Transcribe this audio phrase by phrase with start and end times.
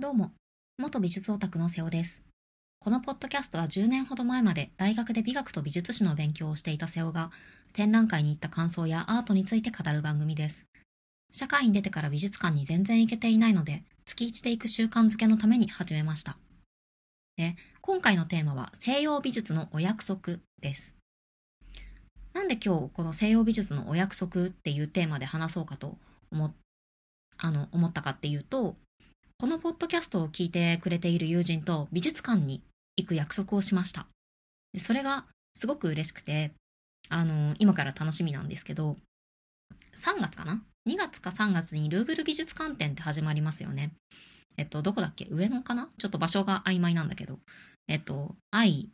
[0.00, 0.30] どうも、
[0.78, 2.22] 元美術オタクの瀬尾です。
[2.78, 7.32] このポッドキャストは10年ほど前まで大学で美学と美術史の勉強をしていた瀬尾が
[7.72, 10.66] 展覧会に行った感想やアートについて語る番組です。
[11.32, 16.38] 社会に出てから美術館に全然行けていないので、月1で行く習慣づけのために始めました。
[17.36, 20.94] で、今回のテーマは西洋美術のお約束です。
[22.34, 25.98] なんで今日この西洋美術のお約束っていうテーマで話そうかと
[26.30, 26.54] 思
[27.38, 28.76] あの思ったかっていうと、
[29.40, 32.60] このポッドキャストを聞いてくれている友人と美術館に
[32.96, 34.08] 行く約束をしました。
[34.80, 36.50] それがすごく嬉しくて、
[37.08, 38.96] あの、今から楽しみなんですけど、
[39.94, 43.92] 3月かな ?2 月か3月にルーブル美術館展って始まりますよね。
[44.56, 45.28] えっと、どこだっけ？
[45.30, 45.88] 上野かな？
[45.98, 47.38] ちょっと場所が曖昧なんだけど、
[47.86, 48.90] えっと、愛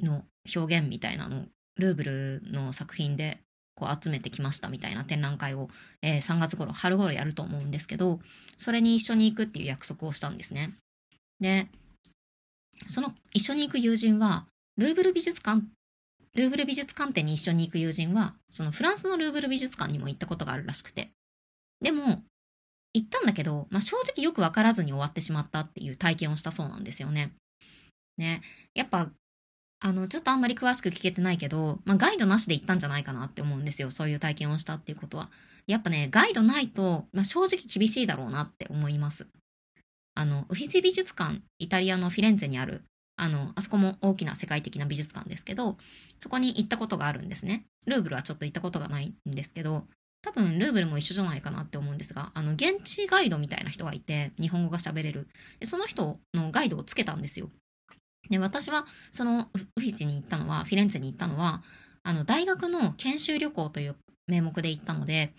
[0.00, 3.38] の表現みたいなのルーブルの作品で
[3.76, 5.68] こう集めてきましたみたいな展覧会を、
[6.02, 8.20] えー3月頃、春頃やると思うんですけど、
[8.56, 10.74] それに一緒に行くっていう約束をしたんですね。
[11.38, 11.68] で、
[12.86, 15.62] その一緒に行く友人は、ルーブル美術館、
[16.34, 21.10] ルーブル美術館展に一緒に行く友人は、そのフランスのルーブル美術館にも行ったことがあるらしくて。
[21.80, 22.22] でも、
[22.94, 27.32] 行ったんだけど、まあ、正直よくわからずに終わってしまったっていう体験をしたそうなんですよね。
[28.16, 28.40] ね。
[28.74, 29.10] やっぱ、
[29.80, 33.90] あの、ちょっとあんまり詳しく聞けてないけど、まあ、ガイドなしで行ったんじゃないかなって思うんですよ。
[33.90, 35.30] そういう体験をしたっていうことは。
[35.66, 39.26] やっぱね、ガイドないと、まあ、正直厳しいだろうなって思います。
[40.14, 42.84] あの、ウフィツィ美術館、イタリアのフィレンツェにある、
[43.16, 45.76] あの、あそこも大きな世界的な美術館ですけど、
[46.18, 47.66] そこに行ったことがあるんですね。
[47.86, 49.86] ルーブルはちょっと行ったことがないんですけど、
[50.22, 55.28] 多分ルーブルも一緒じゃないかなって思うんですが、あの、現地ガイドみたいな人がいて、日本語が喋れる。
[55.60, 57.50] でその人のガイドをつけたんですよ。
[58.30, 61.62] で、私は、その、ウウフィツィに行ったのは、フィレンツェに行ったのは、
[62.02, 63.96] あの、大学の研修旅行という
[64.26, 65.32] 名目で行ったので、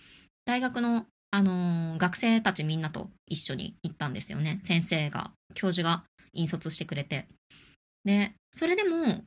[0.45, 4.59] 大学の、あのー学生たちみんなと一緒に行ったんですよね。
[4.61, 7.27] 先生が、教授が引率してくれて。
[8.05, 9.23] で、それでも、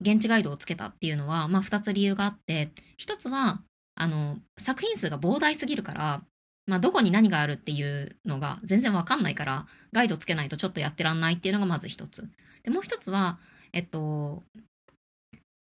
[0.00, 3.62] 現地ガイドをつけたっていうのは、まあ、二つ理由があって、一つは、
[3.94, 6.22] あの、作品数が膨大すぎるから、
[6.66, 12.28] まあ、どこに何があるっていうのが全然わかんないから、ガイドつけないとちょっとやってらんないっていうのがまず一つ。
[12.64, 13.38] で、もう一つは、
[13.72, 14.42] えっと、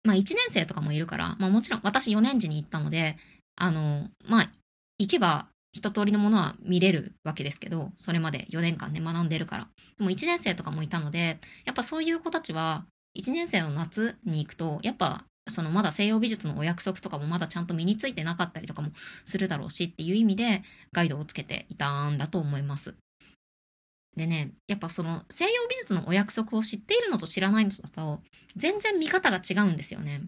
[0.03, 3.17] まあ、1年生とかもいるから、まあ、もちろん私4年時に行ったので、
[3.55, 4.51] あの、まあ、
[4.97, 9.67] 行けば一通りのものは見れるわけですけど、それまで4年間ね、学んでるから。
[9.97, 12.85] でも1年生とかもいたので、やっぱそういう子たちは、
[13.17, 18.91] 1年生の夏に行くと、やっぱ、そのまだ西洋美術のお約束とかもまだちゃんと身についてなかったりとかも
[19.25, 20.61] するだろうしっていう意味で
[20.91, 22.93] ガイドをつけていたんだと思います。
[24.15, 28.21] でね、やっぱその西洋美術のお約束を知っているのと知らないのとだと
[28.55, 30.23] 全然見方が違うんですよね。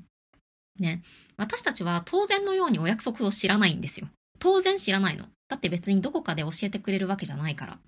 [0.79, 1.03] ね、
[1.37, 4.07] 私たちは当然のようにお約束を知らないんですよ。
[4.39, 5.25] 当然知らないの。
[5.49, 7.79] だって別にどこかで教えてくれるわけじゃないから。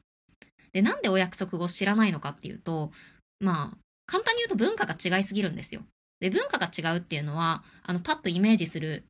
[0.73, 2.91] で、なんでお約束を知らないのかっていうと、
[3.39, 5.81] まあ、簡単に言うと文化が違いすぎるんですよ。
[6.19, 9.03] で、文化が違うっていうのは、あの、パッとイメージする、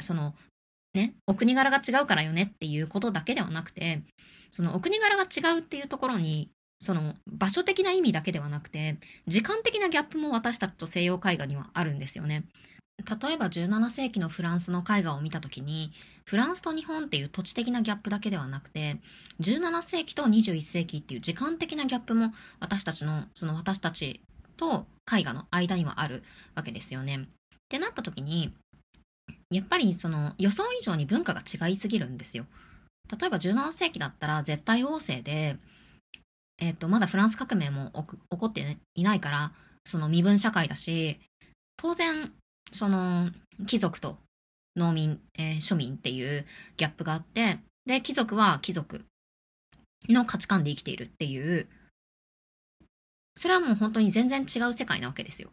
[0.00, 0.34] その、
[0.94, 4.02] ね、お国柄が違うからよねっていうことだけではなくて、
[4.52, 12.44] そのお国柄が違うっていうところに、その場所的な意味だけではなくて、時間的なギャップも私たちと西洋絵画にはあるんですよね。
[12.98, 15.92] 例えば17世紀のフランスの絵画を見たときに、
[16.26, 18.98] フランスと日本っていう土地的なギャップだけではなくて、
[19.40, 24.20] 17世紀と21世紀っていう時間的なギャップも私たちの、その私たち
[24.56, 26.22] と絵画の間にはある
[26.54, 27.16] わけですよね。
[27.16, 27.26] っ
[27.68, 28.52] てなった時に、
[29.50, 32.46] やっぱりその予想以上に文化が違いすぎるんですよ。
[33.10, 35.56] 例えば17世紀だったら絶対王政で、
[36.58, 37.90] えっ、と、まだフランス革命も
[38.30, 39.52] 起こって、いないから、
[39.84, 41.18] その身分社会だし、
[41.76, 42.32] 当然、
[42.70, 43.30] その
[43.66, 44.18] 貴族と
[44.76, 46.46] 農民、えー庶民っていう
[46.76, 49.04] ギャップがあって、で、貴族は貴族
[50.08, 51.68] の価値観で生きているっていう、
[53.34, 55.50] それはもう本当に全然違う世界なわけですよ。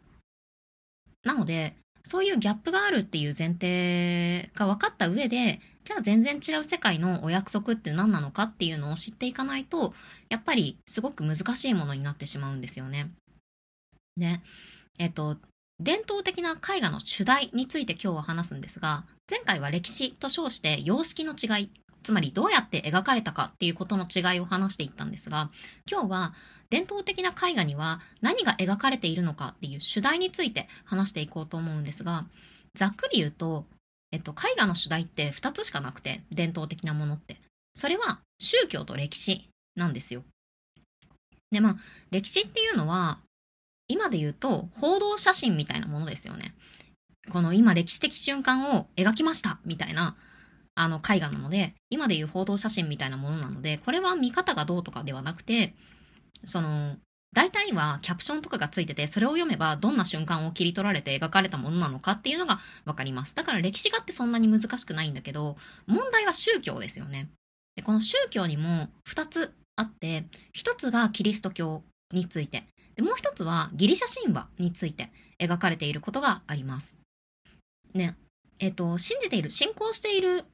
[1.24, 9.94] なので、そういうギャップがあるっていう前提が分かった上で、じゃあ全然違う世界のお約束って何なのかっていうのを知っていかないと、
[10.28, 13.10] やっぱりすごく難しいものになってしまうんですよね。
[14.16, 14.40] で、
[14.98, 15.36] えっと、
[15.80, 21.70] 伝統的な絵画の主題について今日は話すんですが、前回は歴史と称して様式の違い、
[22.02, 25.50] つまりどうやって描かれたかっていうことの違いを話していったんですが、
[25.90, 26.34] 今日は
[26.68, 32.26] 伝統的な絵画には何が描かれているのかっていう主題について話していこうと思うんですが、
[32.74, 33.64] ざっくり言うと、
[34.12, 37.36] えっと、絵画の主題って2つしかなくて、伝統的なものって。
[37.74, 40.24] それは宗教と歴史なんですよ。
[41.50, 41.76] で、まあ、
[42.10, 43.18] 歴史っていうのは、
[43.88, 46.54] 今で言うと報道写真みたいなものですよね。
[47.28, 50.16] この今歴史的瞬間を描きましたみたいな
[50.74, 55.74] あの絵画なので、今で言う報道写真みたいなものなので、これは見方がどうとかではなくて、
[56.44, 56.96] その、
[57.32, 63.34] 大体はキャプションとかがついてて、それを読めばどんな瞬間を切り取られて描かれたものなのかっていうのがわかります。
[63.36, 65.56] だから歴史画ってそんなに難しくないんだけど、
[65.86, 67.28] 問題は宗教ですよね。
[67.76, 70.24] でこの宗教にも2つあって、
[70.56, 71.82] 1つがキリスト教
[72.12, 72.64] について、
[72.96, 76.96] でもう1つはギリシャ神話について描かれていることがあります。
[77.94, 78.16] ね、
[78.58, 80.44] えっ、と、信じている、信仰している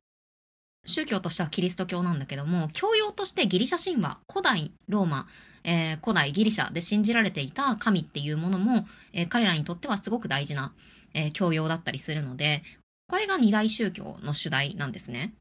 [0.87, 5.26] 宗教としてはキリスト教なんだけども、教養としてギリシャ神話、古代ローマ、
[5.67, 10.73] えー、古代ギリシャで信じられていた神っていうものも、えー、彼らにとってはすごく大事な、
[11.13, 12.63] えー、教養だったりするので、
[13.09, 15.35] これが二大宗教の主題なんですね。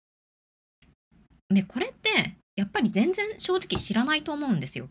[1.49, 4.89] で、これって、やっぱり全然正直知らないと思うんですよ。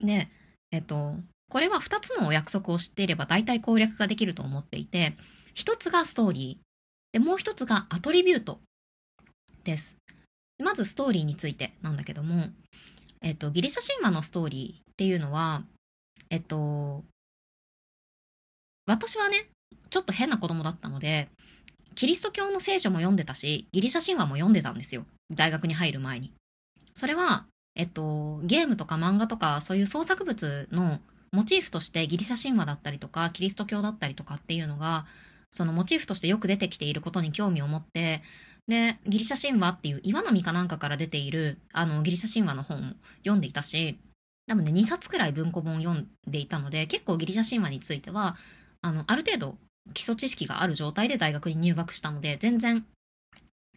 [0.00, 0.28] で、
[0.70, 1.16] えっと、
[1.48, 5.16] これは2つのお約束を知っていれば大体攻略ができると思っていて、
[5.54, 6.64] 1つがストーリー、
[7.12, 8.60] でもう1つがアトリビュート
[9.62, 9.96] です。
[10.62, 12.48] まずストーリーについてなんだけども、
[13.24, 15.62] えっと、ギリシャ神話のストーリーっていうのは、
[16.28, 17.02] えっと、
[18.86, 19.48] 私はね、
[19.88, 21.28] ちょっと変な子供だったので、
[21.94, 25.06] キリスト教の聖書も読んでたし、ギリシャ神話も読んでたんですよ。
[25.32, 26.34] 大学に入る前に。
[26.94, 31.00] それは、えっと、ゲームとか漫画とか、そういう創作物の
[31.32, 35.06] モチーフとしてギリシャ神話だったりとか、キリスト教だったりとかっていうのが、
[35.50, 38.22] そのモチーフとしてよく出てきていることに興味を持って、
[38.68, 42.80] で、ギリシャ神話っていう岩波かなんかから出ている、あの、ギリシャ神話の本を
[43.18, 43.98] 読んでいたし、
[44.46, 48.36] 多分ね、2冊くらい文庫本を読んでいたので、結構ギリシャ神話については、
[48.82, 49.58] あの、ある程度
[49.92, 52.86] 基礎知識がある状態で大学に入学したので、全然、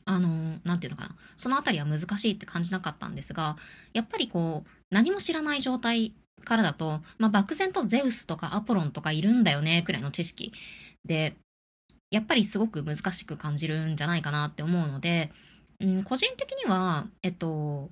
[0.05, 3.57] あの、なんていうのかな、そのあたりは難しいって感じなかったんですが、
[3.93, 6.13] やっぱりこう、何も知らない状態
[6.45, 10.53] からだと、まあ、漠然とゼウスとかアポロンとかいるんだよね、くらいの知識
[11.03, 11.35] で、
[12.11, 15.31] やっぱりすごく難しく感じるんじゃないかなって思うので、
[15.79, 17.89] うん、個人的には、えっと、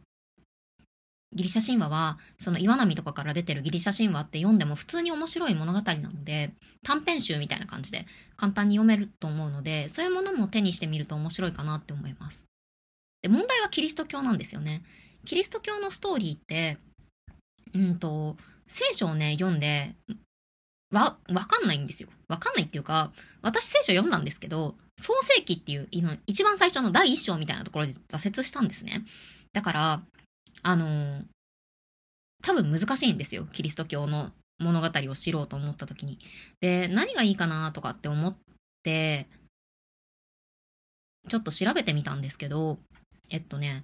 [1.34, 6.54] ギリシャ神話は、その岩波とかから出てるギリシャ神話って読んでも普通に面白い物語なので、
[6.84, 8.06] 短編集みたいな感じで
[8.38, 12.46] 簡単に読めると思うので、そういうものも手にしてみると面白いかなって思います。
[13.22, 14.84] で、問題はキリスト教なんですよね。
[15.26, 16.78] キリスト教のストーリーって、
[17.74, 19.94] うんと、聖書をね、読んで、
[20.96, 22.10] わ、わかんないんですよ。
[22.30, 23.12] わかんないっていうか、
[23.42, 25.90] 私聖書読んだんですけど、創世記っていう、
[26.26, 29.04] 一番最初の第一章みたいなところで挫折したんですね。
[29.52, 30.02] だから、
[30.64, 31.26] あのー、
[32.44, 33.46] 多分難しいんですよ。
[33.52, 36.18] キリスト教の物語を知ろうと思った時に。
[36.62, 38.36] で、何がいいかなとかって思っ
[38.84, 39.28] て、
[41.28, 42.80] ちょっと調べてみたんですけど、
[43.30, 43.84] えっとね、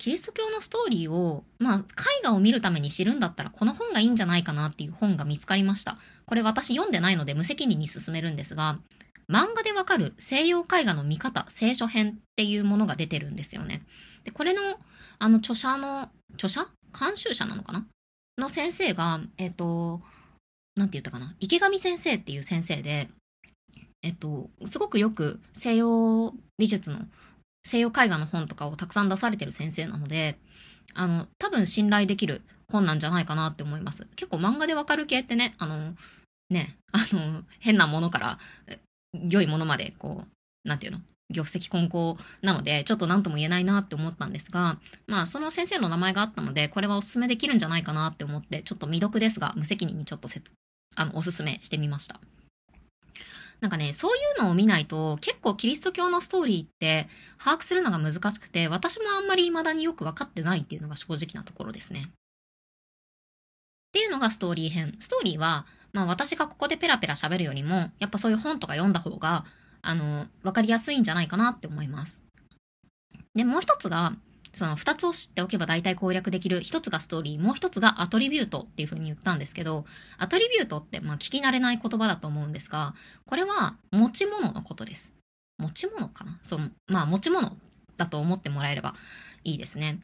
[0.00, 1.82] キリスト教のストーリーを、まあ、絵
[2.24, 5.98] 画を見るために知るんだったら、この本がいいんじゃないかなっていう本が見つかりました。
[6.24, 8.78] これ私読んでないので無責任に進めるんですが、
[9.30, 13.82] 漫画でわかる西洋絵画の見方、聖書編っていうものが出てるんですよね。
[14.24, 14.62] で、これの、
[15.18, 16.66] あの、著者の、著者？
[16.98, 17.86] 監修者なのかな？
[18.38, 20.00] の先生が、えっ、と、
[20.76, 21.36] なんて言ったかな？
[21.40, 23.10] 池上先生っていう先生で、
[24.02, 27.00] えっと、すごくよく西洋美術の
[27.64, 30.38] 西洋絵画の本とかをたくさん出されてる先生なので、
[30.94, 34.06] あの、多分信頼できる本なんじゃないかなって思います。
[34.16, 35.94] 結構漫画でわかる系ってね、あの、
[36.48, 38.38] ね、 あの、変なものから
[39.12, 41.00] 良いものまで、こう、なんていうの？
[41.32, 50.52] 玉石混交なので、ちょっと何とも言えないなって思ったんですが、まあ、その先生の名前があったので、これはお勧めできるんじゃないかなって思って、ちょっと未読ですが、無責任にちょっとせつ、
[50.96, 52.20] あの、お勧めしてみました。
[53.60, 62.06] なんかね、そういうのを見ないと、結構キリスト教のストーリーって把握するのが難しくて、私もあんまり未だによく分かってないっていうのが正直なところですね。
[62.06, 62.10] っ
[63.92, 64.96] ていうのがストーリー編。
[64.98, 69.44] ストーリーは、まあ私がここでペラペラ喋るよりも、やっぱそういう本とか読んだ方が、
[69.82, 72.18] あの、分かりやすいんじゃないかなって思います。
[73.34, 74.14] で、もう一つが、
[74.52, 76.60] その二つを知っておけば大体攻略できる。
[76.60, 79.84] 一つがストーリー、もう一つがアトリビュートっていう風に言ったんですけど、
[80.18, 82.94] アトリビュートってまあ聞き慣れない言葉だと思うんですが、
[83.26, 85.12] これは持ち物のことです。
[85.58, 86.38] 持ち物かな？
[86.42, 87.56] そう、まあ持ち物
[87.96, 88.94] だと思ってもらえれば
[89.44, 90.00] いいですね。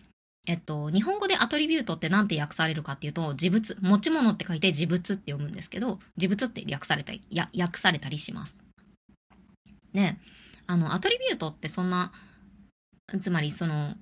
[0.49, 8.57] えっと、日本語でアトリビュートって何て訳されるかっていうと、自物、持ち物って書いて自物って読むんですけど、自物って略されたり、や、訳されたりします。
[9.93, 10.17] で、
[10.69, 12.13] あの、アトリビュートってそんな、
[13.21, 13.97] つまりその、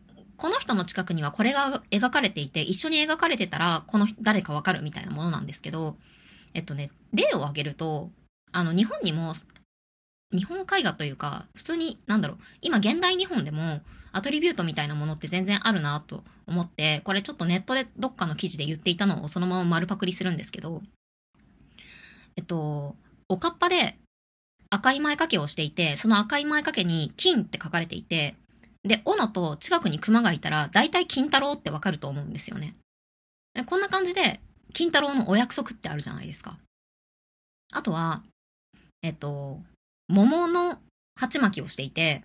[0.45, 5.97] この人の近くにはこれが描かれていて、一緒に描かれてたら、この誰かわかるみたいなものなんですけど、
[6.53, 8.11] えっとね、例を挙げると、
[8.53, 9.33] あの、日本にも、
[10.33, 13.81] 日本絵画というか、普通に、なんだろう、今現代日本でも、
[14.13, 20.83] アトリビュートみたいなものって全然あるなと思って、これちょっとネットでどっかの記事で言っていたのをそのまま丸パクリするんですけど、
[22.37, 22.97] えっと、
[23.31, 23.97] おかっぱで
[24.69, 28.37] 赤い前掛けをしていて、その赤い前掛けに金って書かれていて、
[28.85, 32.75] で、斧と近くに熊がいたら、大体金太郎ってわかると思うんですよね。
[33.67, 34.41] こんな感じで、
[34.73, 36.59] 金太郎のお約束ってあるじゃないですか。
[37.73, 38.23] あとは、
[39.03, 39.61] えっと、
[40.09, 40.79] 桃の
[41.17, 42.25] 鉢巻きをしていて、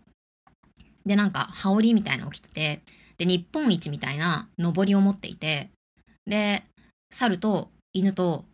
[1.06, 2.82] で、なんか、羽織みたいなのを着てて、
[3.18, 5.70] で、日本一みたいな上りを持っていて、
[6.26, 6.64] で、
[7.12, 8.46] 猿と犬と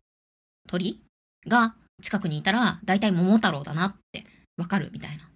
[0.67, 1.01] 鳥
[1.47, 4.25] が近くにいたら、大体桃太郎だなって
[4.57, 5.29] わかるみたいな。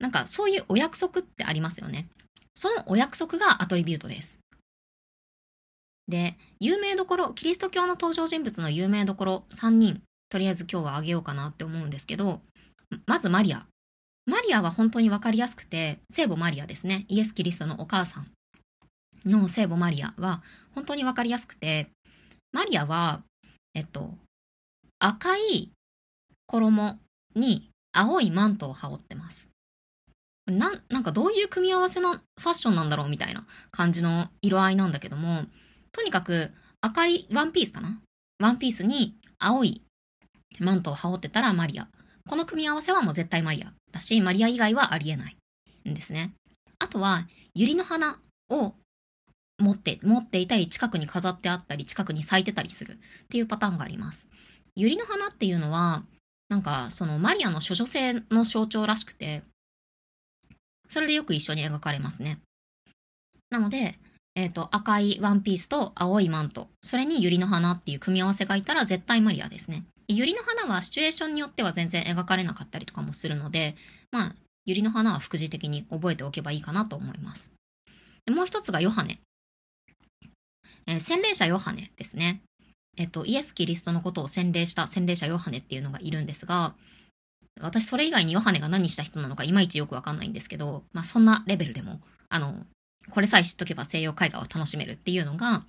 [0.00, 2.08] なんか、そういうお約束ってありますよね。
[2.54, 4.40] そのお約束がアトリビュートです。
[6.08, 12.40] で、有名どころ、キリスト教の登場人物の有名どころ3人、とりあえず今日はあげようかなって思うんですけど、
[13.06, 13.66] まずマリア。
[14.26, 17.04] マリアは本当にわかりやすくて、聖母マリアですね。
[17.08, 18.26] イエス・キリストのお母さん
[19.24, 20.42] の聖母マリアは
[20.74, 21.88] 本当にわかりやすくて、
[22.52, 23.22] マリアは、
[23.74, 24.14] えっと、
[24.98, 25.70] 赤い
[26.46, 26.98] 衣
[27.34, 29.49] に青いマントを羽織ってます。
[30.50, 35.46] な、なんかどういう組み合わせのファッションなんだろうみたいな感じの色合いなんだけども、
[35.92, 38.00] とにかく赤いワンピースかな？
[38.38, 39.82] ワンピースに青い
[40.58, 41.88] マントを羽織ってたらマリア。
[42.28, 45.36] この組み合わせはもう絶対マリアだし、マリア以外はありえない
[45.88, 46.32] んですね。
[46.78, 48.18] あとは、ユリの花
[48.50, 48.74] を
[49.58, 52.96] 持って、持っていたり、近くに飾ってあったり、近くに咲いてたりするっ
[53.28, 54.28] ていうパターンがあります。
[54.76, 56.04] ユリの花っていうのは、
[56.48, 59.42] なんか、そのマリアの処女性の象徴らしくて、
[60.90, 62.40] それでよく一緒に描かれますね。
[63.48, 63.98] なので、
[64.34, 69.84] えっ、ー、と、赤いワンピースと青いマント、それにユリの花っていう組み合わせがいたら絶対マリアですね。
[70.08, 73.76] ユリの花はシチュエーションによっては全然描かれなかったりとかもするので、
[74.10, 77.52] まあ、ユリの花は副次的に覚えておけばいいかなと思います。
[78.28, 79.20] もう一つがヨハネ。
[80.86, 82.42] えー、洗礼者ヨハネですね。
[82.96, 86.74] えっと、イエス・キリストのことを洗礼した洗礼者ヨハネっていうのがいるんですが、
[87.60, 92.54] 私それ以外にヨハネが何した人なのかいまいちよくわかんないんですけど、まあそんなレベルでも、あの、
[93.10, 95.64] これさえ知っとけば西洋絵画を楽しめるっていうのが、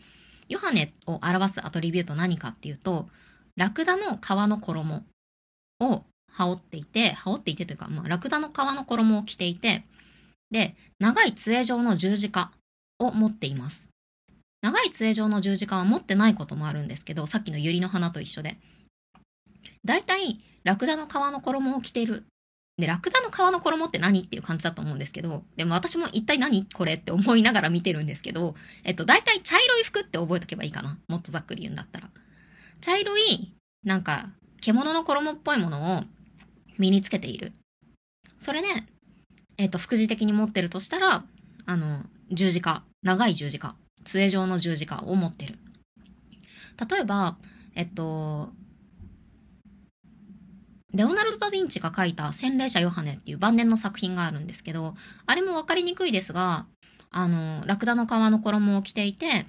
[0.47, 3.07] ヨハネを表すアトリビュート何かっていうと、
[3.55, 5.03] ラクダの皮の衣
[5.79, 9.83] を羽織っていて、羽織っていてというか、まあ、ラクダの皮の衣を着ていて、
[10.49, 12.51] で、長い杖状の十字架
[12.99, 13.87] を持っています。
[14.61, 18.57] 長い杖状の十字架は持ってないこともあるんですけど、さっきの百合の花と一緒で。
[19.85, 22.25] だいたい、ラクダの皮の衣を着てる。
[22.77, 30.97] で、ラクダの皮の衣って何っていう感じだと思うんですけど、でも私も一体何これって思いながら見てるんですけど、えっと、だいたい茶色い服って覚えとけばいいかな。
[31.07, 32.09] もっとざっくり言うんだったら。
[32.79, 33.53] 茶色い、
[33.83, 34.29] なんか、
[34.61, 36.03] 獣の衣っぽいものを
[36.77, 37.53] 身につけている。
[38.37, 38.67] それで、
[39.57, 41.23] えっ、と、副次的に持ってるとしたら、
[41.65, 45.59] あの、十字架、長い十字架、杖状の十字架を持ってる。
[46.89, 47.37] 例えば、
[47.75, 48.51] えっと、
[50.93, 54.95] レオナルド・ダ・ヴィンチが書いた洗礼者ヨハネっていう晩年の作品があるんですけど、
[55.25, 56.65] あれもわかりにくいですが、
[57.11, 59.45] あの、ラクダの皮の衣を着ていて、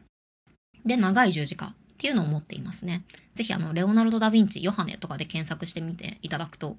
[0.84, 3.04] で、長い十字架っていうのを持っていますね。
[3.34, 6.76] ぜひ、あの、レオナルド・ダ・ヴィンチ、ヨハネとかで検索してみていただくと、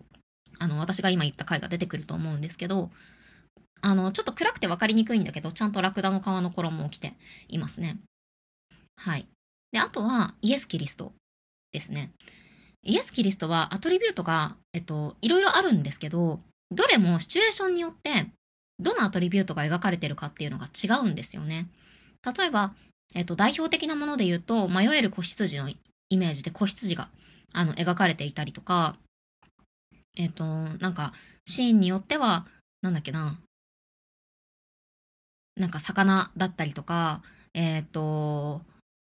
[0.59, 2.89] あの、私が今言った回が出てくると思うんですけど、
[3.81, 7.13] あの、ちょっと暗くてわかりにくいんだけど、ちゃんとラクダの皮の衣を着て
[7.49, 7.97] いますね。
[8.95, 9.27] はい。
[9.71, 11.13] で、あとは、イエス・キリスト
[11.73, 12.11] ですね。
[12.83, 16.39] イエス・キリストはアトリビュートが、えっと、いろいろあるんですけど、
[16.71, 18.27] どれもシチュエーションによって、
[18.79, 21.69] どのアトリビュートが描かれてるかっていうのが違うんですよね。
[22.37, 22.73] 例えば、
[23.15, 25.77] えっと、代表的なもので言うと、迷える子羊のイ
[26.17, 27.09] メージで子羊が、
[27.53, 28.97] あの、描かれていたりとか、
[30.17, 31.13] えっと、なんか、
[31.45, 32.45] シーンによっては、
[32.81, 33.37] なんだっけな、
[35.55, 37.21] なんか魚だったりとか、
[37.53, 38.61] えっ、と、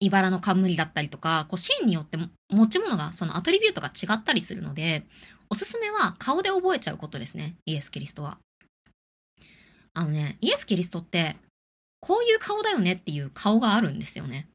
[0.04, 2.18] 茨の冠だったりとか、こうシーンによって
[2.50, 5.06] 持ち物が、そのアトリビュートが違ったりするので、
[5.48, 7.54] おすすめは顔で覚えちゃうことですね。
[7.66, 8.38] イエス・キリストは。
[9.94, 11.36] あのね、イエス・キリストって、
[12.00, 14.48] こういう顔だよねっていう顔があるんですよね。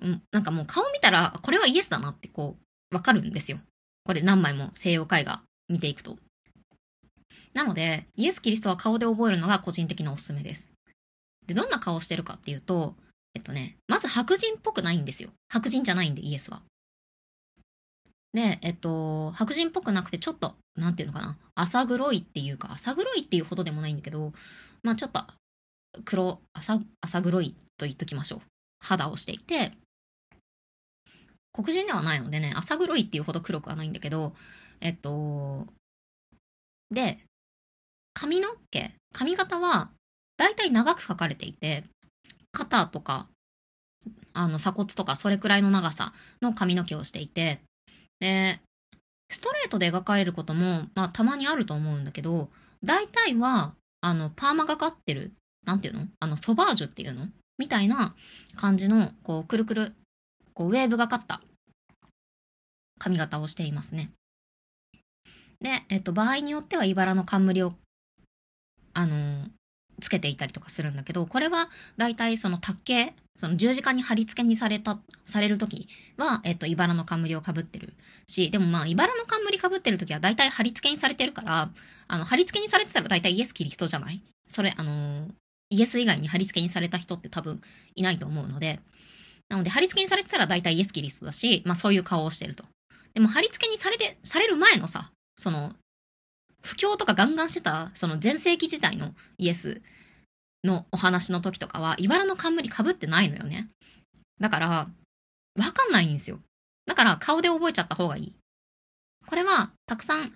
[0.00, 2.56] うん、なんかもう顔見たら、これはイエスだなってこ
[2.90, 3.58] う、わかるんですよ。
[4.04, 6.16] これ何枚も西洋絵画見ていくと。
[7.52, 10.72] なので、イエス・キリストは顔で覚えるのが個人的なおすすめです。
[11.46, 12.94] で、どんな顔してるかっていうと、
[13.38, 15.30] えっとね、まず白人っぽくないんですよ。
[15.48, 16.62] 白人じゃないんで、イエスは。
[18.32, 24.32] で、えっと、白人っぽくなくて、ちょっと、なんていうのかな、浅黒いっていうか、浅黒いっていうほどでもないんだけど、
[24.82, 25.24] まあちょっと、
[26.04, 28.40] 黒、浅、浅黒いと言っときましょう。
[28.80, 29.72] 肌をしていて、
[31.52, 34.34] 黒人ではないのでね、浅黒いっていうほど黒くはないんだけど、
[34.80, 35.68] えっと、
[36.90, 37.20] で、
[38.14, 39.90] 髪の毛、髪型は
[40.38, 41.84] だいたい長く描かれていて、
[42.52, 43.28] 肩とか、
[44.32, 47.60] あの鎖骨とかそれくらいの長さの髪の毛をしていて、
[48.20, 48.60] で、
[49.30, 52.48] ストレートで描かれることも、まあたまにあると思うんだけど、
[52.82, 55.32] 大体は、あの、パーマがかってる、
[55.66, 56.06] なんていうの？
[56.20, 57.28] あの、ソバージュっていうの？
[57.58, 58.14] みたいな
[58.56, 59.92] 感じの、こう、くるくる、
[60.54, 61.42] こう、ウェーブがかった
[62.98, 64.10] 髪型をしていますね。
[65.60, 67.74] で、えっと、場合によっては、茨の冠を、
[68.94, 69.50] あのー
[70.00, 77.94] つけていたりとかするんだけど、これは大体その卓形、その十字架に貼り付けにされた、されるときは、えっと、茨の冠を被ってる
[78.26, 81.70] し、でもまあ、茨の冠被ってるときは大体貼り付けにされてるから、
[82.08, 84.22] あの、貼り付けにされてたら大体イエス・キリストじゃない？
[84.48, 85.28] それ、あの、
[85.70, 87.60] イエス以外に貼り付けにされた人って多分
[87.94, 88.80] いないと思うので、
[89.48, 92.64] なので、貼り付けにされてたら大体イエス・キリストだし、まあそういう顔をしてると。
[93.14, 95.74] でも、貼り付けにされて、される前のさ、その、
[96.68, 99.80] 不況とかガンガンしてた、その前世紀時代のイエス
[100.62, 103.70] のお話の時とかは、茨の冠被ってないのよね。
[104.38, 106.40] だから、わかんないんですよ。
[106.84, 108.34] だから顔で覚えちゃった方がいい。
[109.26, 110.34] これは、たくさん、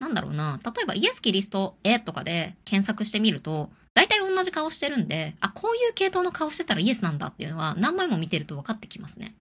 [0.00, 9.36] なんだろうな、例えばイエス・キリスト絵とかで検索してみると、大体同じ顔してるんで、あ、こういう系統の顔してたらイエスなんだっていうのは何枚も見てると分かってきますね。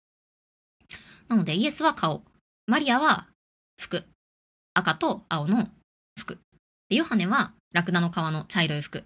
[1.27, 2.21] なので、イエスは顔。
[2.67, 3.25] マリアは
[3.81, 4.05] 服。
[4.75, 5.69] 赤と青の
[6.17, 6.37] 服。
[6.89, 9.03] で、ヨハネはラクダの皮の茶色い服。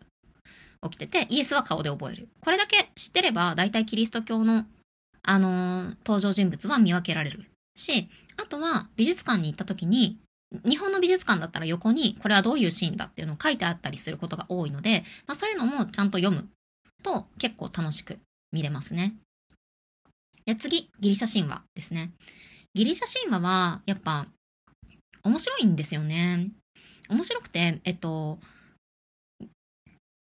[0.83, 2.27] 起きてて、イエスは顔で覚える。
[2.41, 4.65] これだけ知ってれば、大体キリスト教の、
[5.23, 7.45] あのー、登場人物は見分けられる
[7.75, 10.19] し、あとは美術館に行った時に、
[10.65, 16.47] 日本の美術館だったら横にこれはどういうシーンだっていうのを書いてあったりすることが多いので、まあ、そういうのもちゃんと読む
[17.03, 18.19] と結構楽しく
[18.51, 19.15] 見れますね。
[20.45, 22.11] で次、ギリシャ神話ですね。
[22.73, 24.27] ギリシャ神話はやっぱ
[25.23, 26.49] 面白いんですよね。
[27.09, 28.39] 面白くて、えっと、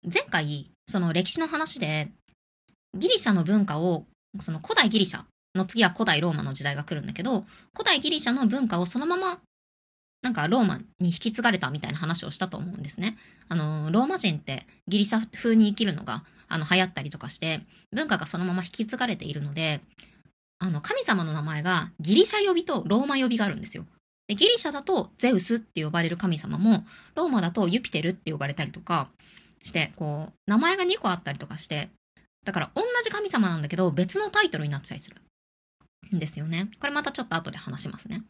[0.03, 2.09] 前回、その歴史の話で、
[2.97, 4.05] ギリシャの文化を、
[4.39, 5.23] その古代ギリシャ
[5.55, 9.39] の次は古代ローマの時代が来るんだけど、古代ギリシャの文化をそのまま、
[10.21, 13.17] なんかローマに引き継がれたみたいな話をしたと思うんですね。
[13.47, 17.61] あの、ローマ人ってギリシャ風に生きるのが、あの、流行ったりとかして、
[17.91, 19.81] 文化がそのまま引き継がれているので、
[20.59, 23.85] あの、神様の名前がギリシャ呼びとローマ呼びがあるんですよ。
[24.31, 29.09] でギリシャだとゼウスって呼ばれる神様も、ローマだとユピテルって呼ばれたりとか
[29.61, 31.89] して、こう、名前が2個あったりとかして、
[32.45, 35.17] だから同じ神様なんだけど別のタイトルになってたりする。
[36.15, 36.71] んですよね。
[36.79, 38.23] これまたちょっと後で話しますね。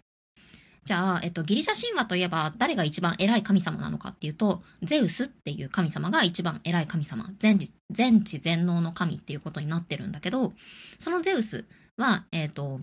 [0.86, 7.30] じゃあ、えっと、ギリシャ神話といえば誰が一番偉い神様なのかっていうと、ゼウスっていう神様が一番偉い神様。
[7.38, 10.54] 全知、全知全能の神っていうことになってるんだけど、
[10.98, 11.66] そのゼウス
[11.98, 12.82] は、えっと、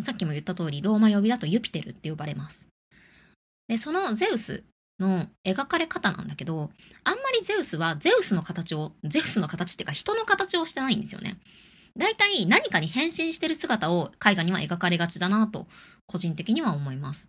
[0.00, 2.66] さっきも言った通り、ローマ呼びだとユピテルって呼ばれます。
[3.68, 4.64] で、そのゼウス
[4.98, 6.70] の描かれ方なんだけど、
[7.04, 11.38] あんまりゼウスはゼウスの形を、ゼウスの形っていうか人の形をしてないんですよね。
[11.96, 15.66] 大体何かに変身してる姿を絵画には描かれがちだなと、
[16.06, 17.28] 個人的には思います。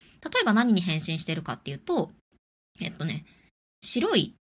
[0.00, 2.10] 例えば何に変身してるかっていうと、
[2.80, 3.24] えっとね、
[3.82, 4.34] 白い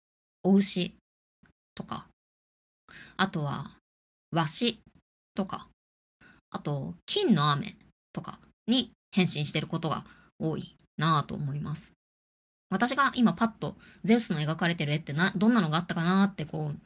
[0.44, 0.94] お牛
[1.76, 2.08] とか、
[3.18, 3.72] あとは
[4.32, 4.80] 和紙
[5.36, 5.68] とか、
[6.52, 7.76] あと金の雨
[8.14, 10.06] とかに変身してることが
[10.40, 11.94] 多いなぁと思います。
[12.70, 16.80] 私が今パッとゼウスの描かれてる絵ってな、どんなのがあったかなってこう、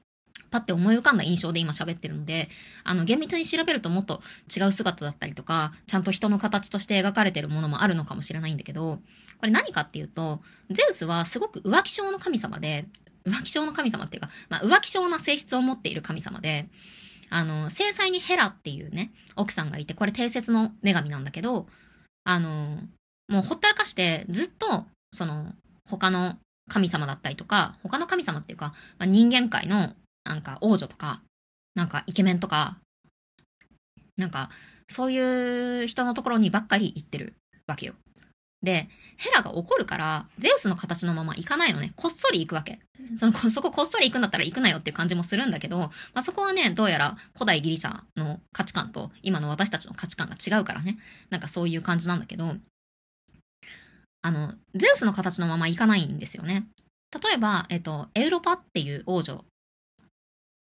[0.52, 2.50] パッて思い浮かんだ印象で今喋ってるので、
[2.84, 4.22] あの、厳密に調べるともっと
[4.56, 9.00] 違う姿だったりとか、ちゃんと人の形として描かれてるものもあるのかもしれないんだけど、
[9.38, 12.86] これ何かっていうと、ゼウスはすごく浮気症の神様で、
[13.26, 16.68] 浮気症の神様っていうか、まあ、浮気症な性質を持っている神様で、
[17.30, 21.68] あの、制裁にヘラっていうね、奥さんがいて、これ定説の女神なんだけど、
[22.24, 22.82] あの、
[23.28, 25.54] もうほったらかしてずっと、その、
[25.86, 26.38] 他の
[26.70, 31.22] 神様だったりとか、他の神様っていうか、まあ、人間界のなんか王女とか、
[31.76, 32.78] なんかイケメンとか、
[34.18, 34.50] なんか
[34.88, 37.36] そういう人のところにばっかり行ってる
[37.68, 37.94] わけよ。
[38.62, 41.94] で、ヘラが怒るから、ゼウスの形のまま行かないのね。
[41.96, 42.80] こっそり行くわけ。
[43.16, 50.98] その、そここっそり行くんだったら行くなよっていう感じもするんだけど、まあ、そこはね、どうやら古代ギリシャの価値観と今の私たちの価値観が違うからね。
[51.30, 52.56] なんかそういう感じなんだけど、
[54.22, 56.68] あの、ゼウスの形のままいかないんですよね。
[57.24, 59.46] 例えば、えっと、エウロパっていう王女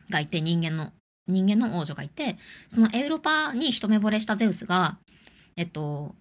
[0.09, 0.91] がいて、人間の、
[1.27, 2.37] 人間の王女がいて、
[2.69, 4.97] そのエウロパに一目惚れしたゼウスが、
[5.57, 6.15] えっと、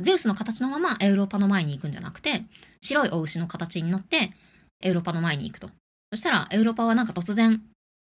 [0.00, 2.44] ゼウスの形のままエウロパの前に行くんじゃなくて、
[2.80, 4.32] 白いお牛の形になって、
[4.80, 5.70] エウロパの前に行くと。
[6.12, 7.62] そしたら、エウロパはなんか突然、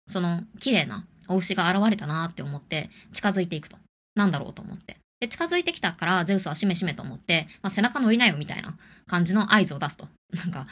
[0.07, 3.77] その、綺麗なお牛が現れたなって思って、近づいていくと。
[4.15, 4.97] なんだろうと思って。
[5.21, 8.77] で、近づいてきたから、ゼウスはしめしめと思って、まあ、背中乗りなよみたいな
[9.07, 10.09] 感じの合図を出すと。
[10.33, 10.67] なんか、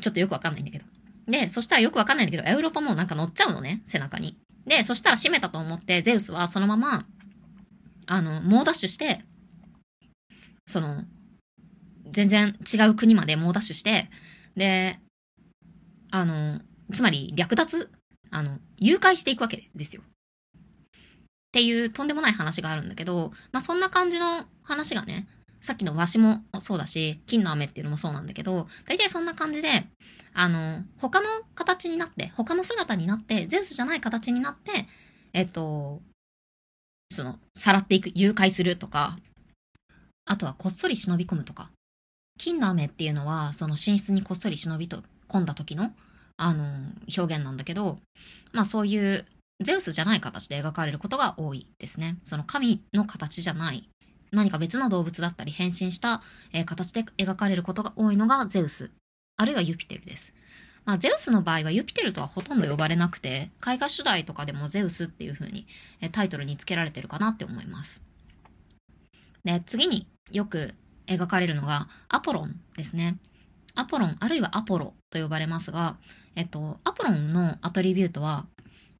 [0.00, 0.84] ちょっとよくわかんないんだけど。
[1.26, 4.36] で、そしたらよくわかんないんだけど、エウロパもなんか乗っちゃうのね、背中に。
[4.66, 7.06] で、そしたら閉めたと思って、ゼウスはそのまま、
[8.06, 9.24] あの、猛ダッシュして、
[10.66, 11.04] その、
[12.10, 14.10] 全然違う国まで猛ダッシュして、
[14.56, 14.98] で、
[16.10, 16.60] あの、
[16.92, 17.90] つまり略奪
[18.34, 20.02] あの、誘拐していくわけですよ。
[20.02, 20.60] っ
[21.52, 25.28] ていうとんでもない話があるんだけど、まあ、そんな感じの話がね、
[25.60, 29.86] さっきのわしもそうだし、金の雨っていうのもそうなんだけど、大体そんな感じで、
[30.32, 34.88] あの、他の形になって、他の姿になって、ゼウスじゃない形になって、
[35.32, 36.02] えっと、
[37.12, 39.16] その、さらっていく、誘拐するとか、
[40.26, 41.70] あとはこっそり忍び込むとか。
[42.38, 44.88] 金の雨っていうのは、その寝室にこっそり忍び
[45.28, 45.92] 込んだ時の、
[46.36, 46.64] あの、
[47.16, 47.98] 表現なんだけど、
[48.52, 49.24] まあそういう
[49.62, 52.18] ゼウスじゃない形で描かれることが多いですね。
[52.24, 53.88] その神の形じゃない、
[54.32, 56.22] 何か別の動物だったり変身した、
[56.66, 58.90] 形で描かれることが多いのがゼウス、
[59.36, 60.34] あるいはユピテルです。
[60.84, 65.66] まあ、ゼウスの場合はユピテルとはほとんど呼ばれなくて、絵画主題とかでもゼウスっていう風に、
[66.12, 68.02] タイトルに付けられてるかなって思います。
[69.44, 70.74] で、次によく
[71.06, 73.16] 描かれるのがアポロンですね。
[73.76, 75.96] アポロンあるいはアポロと呼ばれますが、
[76.34, 78.46] えっと、アポロンのアトリビュートは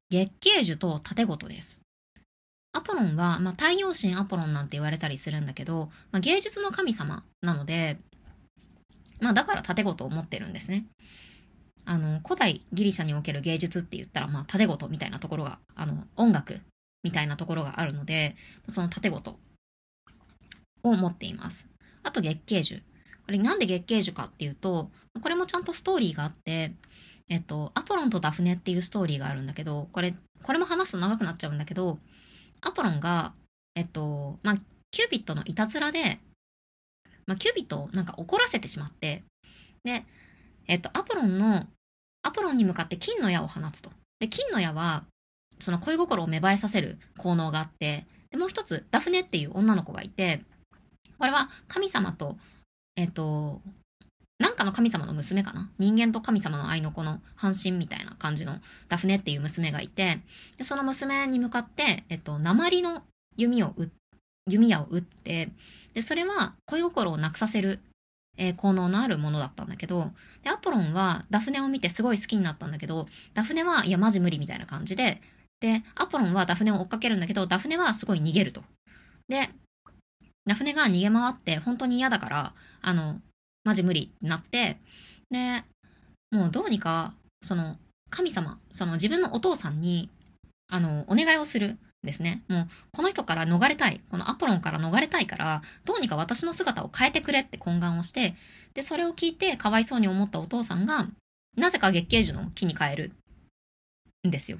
[0.09, 1.81] 月桂樹と盾事です。
[2.71, 7.97] アポロンは、まあ、太陽神アポロンなんて言われたりするんだけど、まあ、芸術の神様なので、
[9.19, 10.85] まあ、だから盾事を持ってるんですね。
[11.83, 16.61] あの、古代ギリシャにおける芸術って言ったら、まあ、盾事みたいなところが、あの、音楽
[17.03, 18.35] みたいなところがあるので、
[18.69, 19.37] その盾事
[20.89, 21.67] を持っています。
[22.03, 22.83] あと月桂樹。
[23.25, 26.73] これなんで月桂樹かっていうと、これもちゃんとストーリーがあって、
[27.27, 31.97] えっと、アポロンとダフネっていうストーリーがあるんだけど、これ、これも話すと長くなっちゃうんだけど、
[32.61, 33.33] アポロンが、
[33.75, 34.57] えっと、まあ、
[34.91, 36.19] キューピットのいたずらで、
[37.25, 39.23] まあ、キューピットをなんか怒らせてしまって、
[39.83, 40.05] で、
[40.67, 41.65] えっと、アポロンの、
[42.21, 43.91] アポロンに向かって金の矢を放つと。
[44.19, 45.05] で、金の矢は、
[45.59, 50.43] その恋心を芽生えさせる効能があって、で、もう一つ、ダフネっていう女の子がいて、
[51.17, 52.37] これは神様と、
[52.95, 53.61] えっ、と、
[54.37, 55.69] なんかの神様の娘かな？
[55.79, 60.19] 人間と神様の愛の子の半神みたいな感じのダフネっていう娘がいて、
[60.57, 63.03] でその娘に向かって、えっと、鉛の
[63.37, 63.89] 弓を打、
[64.47, 65.49] 弓矢を打って、
[65.93, 67.79] で、それは恋心をなくさせる、
[68.37, 70.11] えー、効能のあるものだったんだけど、
[70.43, 75.21] で、アポロンはダフネを見てすごい好きになったんだけど、ダフネは、いや、マジ無理みたいな感じで、
[75.61, 78.63] で、アポロンはダフネを追っかけるんだけど、ダフネはすごい逃げると。
[79.29, 79.49] で、
[80.45, 83.19] ダフネが逃げ回って本当に嫌だから、あの、
[83.63, 84.77] マジ無理ってなって、
[85.31, 85.63] で、
[86.31, 87.77] もうどうにか、その、
[88.09, 90.09] 神様、その自分のお父さんに、
[90.67, 92.43] あの、お願いをするんですね。
[92.47, 94.01] もう、この人から逃れたい。
[94.09, 98.35] このアポロンから逃れたいから、どうにか私の姿を変えてくれって懇願をして、
[98.73, 101.07] で、それを聞いてかわいそうに思ったお父さんが、
[101.57, 103.11] なぜか月桂樹の木に変える
[104.27, 104.59] んですよ。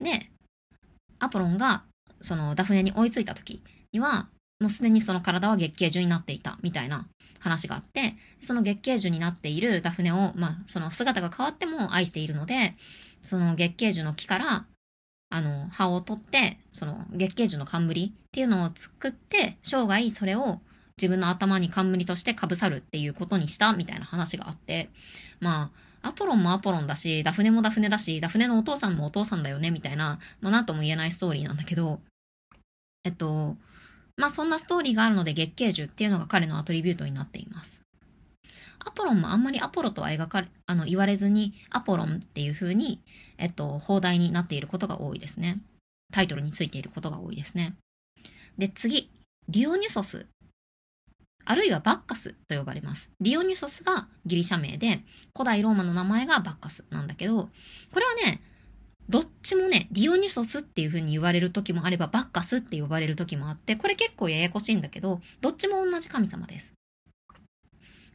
[0.00, 0.30] で、
[1.18, 1.84] アポロンが、
[2.20, 4.28] そのダフネに追いついた時には、
[4.60, 7.06] もうすでにその体は月桂樹になっていたみたいな
[7.38, 12.74] 話があって、その月桂樹になっているダフネを、まあ、その姿が変わっても愛しているので、
[13.22, 14.66] その月桂樹の木から、
[15.30, 20.60] あの、葉を取って、その月桂樹の冠っていうのを作って、生涯それを
[20.98, 24.90] 自分の頭に冠として被さるっていうことにしたみたいな話があって、
[25.40, 25.70] ま
[26.02, 32.00] あ、アポロンもアポロンだし、ダフネもダフネだし、ダフネのお父さんもお父さんだよね、みたいな、まあなんとも言えないストーリーなんだけど、
[33.04, 33.56] えっと、
[34.20, 37.80] まあそんなストーリーがあるので月桂樹っていうのが彼のアトリビュートになっています。
[38.78, 43.00] アポロンもあんまりアポロとは描かれ、あの、言われずに、アポロンっていう風に、
[43.38, 45.60] えっと、放題になっていることが多いですね。
[46.12, 47.76] タイトルについていることが多いですね。
[48.58, 49.10] で、次、
[49.48, 50.26] ディオニュソス。
[51.44, 53.10] あるいはバッカスと呼ばれます。
[53.20, 55.02] ディオニュソスがギリシャ名で、
[55.34, 57.48] 古代ローマの名前がバッカスなんだけど、
[57.92, 58.42] これはね、
[59.10, 66.72] どっちもね、ディオニュソスっていう風に言われる時もあれば、バッカスって呼ばれる時もあって、これ結構ややこしいんだけど、どっちも同じ神様です。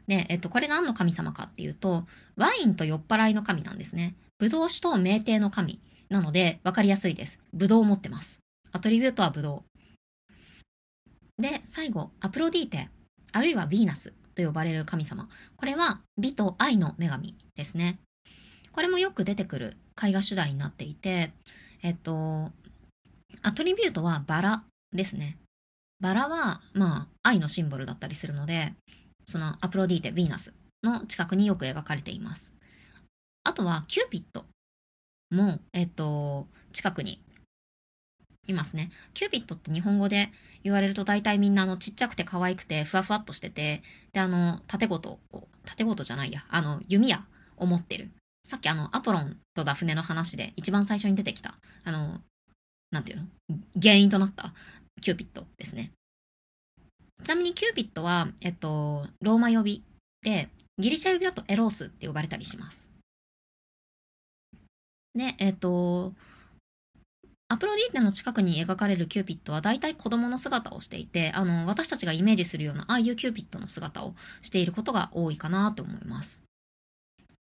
[0.07, 2.05] で、えっと、これ何の神様かっていうと、
[2.37, 4.15] ワインと酔っ払いの神なんですね。
[4.37, 5.81] ブドウ酒と酩酊の神。
[6.07, 7.39] なので、わかりやすいです。
[7.53, 8.39] ブドウを持ってます。
[8.71, 9.65] アトリビュートはブド
[11.39, 11.41] ウ。
[11.41, 12.87] で、最後、アプロディーテ、
[13.33, 15.27] あるいはヴィーナスと呼ばれる神様。
[15.57, 17.99] これは美と愛の女神ですね。
[18.71, 21.31] これもよく出てくる絵画主題になっていて、
[21.81, 22.51] えっと、
[23.41, 25.37] アトリビュートはバラですね。
[25.99, 28.73] バラは、まあ、愛のシンボルだったりするので、
[29.25, 30.53] そのアプロディーテ、ヴィーナス
[30.83, 32.53] の近くによく描かれています。
[33.43, 34.45] あとは、キューピット
[35.31, 37.21] も、えっと、近くに
[38.47, 38.91] いますね。
[39.13, 40.31] キューピットって日本語で
[40.63, 43.81] 言われると大体みんなあのちっちゃくて可愛くてふわふわっとしてて、
[44.13, 45.19] で、あの、盾ごと、
[45.65, 47.25] 盾ごとじゃないや、あの、弓矢
[47.57, 48.11] を持ってる
[48.45, 52.21] さっきあの、アポロンとダフネの話で一番最初に出てきた、あの、
[52.91, 53.25] なんていうの？
[53.81, 54.53] 原因となった
[55.01, 55.91] キューピットですね。
[57.23, 59.83] ちなみにキューピットは、えっと、ローマ呼び
[60.21, 62.87] で、ギリシャ呼びだとエロースって呼ばれたりします。
[65.15, 66.13] で、えっ、と、
[67.47, 76.43] アプロディーテの近くに描かれるキューピッドは大体子供の姿をしていて、あの、私たちがイメージするような、ああいうキューピッドの姿をしていることが多いかなと思います。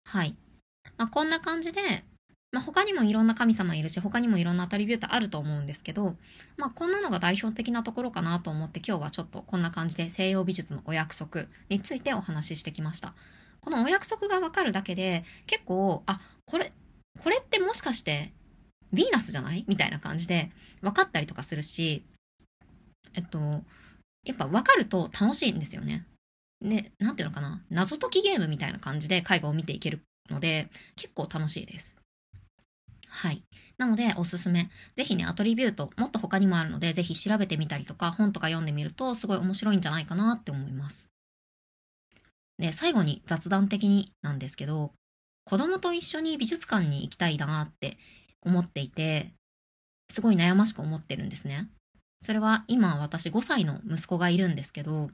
[0.06, 0.34] はい。
[0.96, 2.04] まあ、こんな感じで、
[2.52, 6.16] まあ、他にもいろんな神様いるし、他にもいろんなアトリビュートあると思うんですけど、
[6.56, 13.14] まあ、こんなのが代表的なところかなと思って今日はちょっとこんな感じで西洋美術のお約束についてお話ししてきました。
[13.60, 16.72] このお約束がわかるだけで結構、あ、これ、
[17.22, 18.32] これってもしかして
[18.94, 19.64] ヴィーナスじゃない？
[19.66, 20.50] みたいな感じで
[20.82, 22.04] 分かったりとかするし、
[23.14, 23.38] えっと、
[24.24, 26.06] やっぱ分かると楽しいんですよね。
[26.62, 31.96] で、なんていうのかな、謎解きゲームみたいな感じで絵画を見ていけるので、結構楽しいです。
[33.08, 33.42] はい。
[33.78, 34.70] なので、おすすめ。
[34.94, 41.08] ぜひね、アトリビュート、もっと他にもあるので、ぜひ調べてみたりとか、本とか読んでみると、すごい面白いんじゃないかなって思います。
[42.58, 44.92] で、最後に雑談的になんですけど、
[45.44, 47.98] 子供と一緒に美術館に行きたいなって
[48.42, 49.32] 思っていて、
[50.10, 51.68] すごい悩ましく思ってるんですね。
[52.20, 55.10] それは今私5歳の息子がいるんですけど、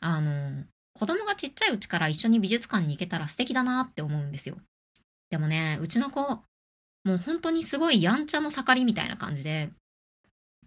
[0.00, 0.64] あの、
[0.98, 4.56] 子供がちっちゃいうちから一緒に美術館に行けたら素敵だなって思うんですよ。
[5.30, 6.20] でもね、うちの子、
[7.04, 9.70] もう本当にすごいやんちゃの盛りみたいな感じで、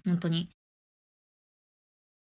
[0.06, 0.48] 本当に、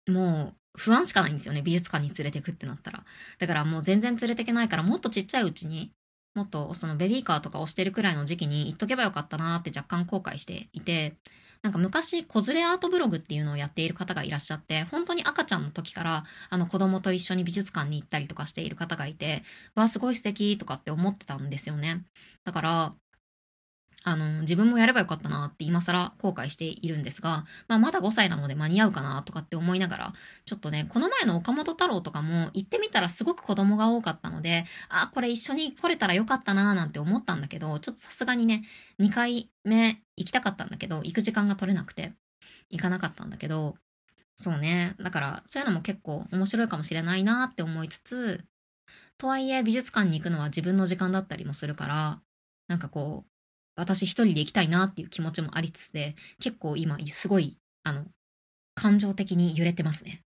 [0.10, 3.04] もう不安しかないんですよね、美術館に連れてくってなったら。
[3.40, 5.92] だからもう全然連れてけないから、もっとちっちゃいうちに、
[6.34, 11.18] もっとそのベビーカーとか押してるくらいの時期に行っとけばよかったなって若干後悔していて、
[11.64, 19.44] なんか昔、子連れアートブログっていうのをやっている方がいらっしゃって、本当に赤ちゃんの時から、あの子供と一緒に美術館に行ったりとかしている方がいて、
[19.76, 22.04] わあ、すごい素敵とかって思ってたんですよね。
[22.46, 22.96] だから、
[24.04, 30.14] あの、自分もやればよかったなって今更後悔しているんですが、まあまだ5歳なので間に合うかなとかって思いながら、
[30.46, 38.64] ちょっとね、この前の岡本太郎とかも行ってみたらすごく子供が多かったので、あ、これ一緒に来れたらよかったななんて思ったんだけど、ちょっとさすがにね、
[39.00, 42.14] 2回目行きたかったんだけど、行く時間が取れなくて、
[42.72, 43.76] 行かなかったんだけど、
[44.36, 48.44] そうね、だからそういうのも結構面白いかもしれないなって思いつつ、
[49.18, 52.22] とはいえ美術館に行くのは自分の時間だったりもするから、
[52.68, 53.31] なんかこう、
[53.82, 58.06] 私一人で行きたいなっていう気持ちもありつつで、結構今すごい、あの、
[58.76, 60.24] 感情的に揺れてますね。